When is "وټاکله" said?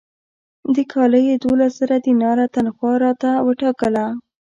3.47-4.05